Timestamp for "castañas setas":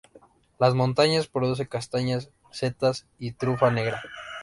1.67-3.05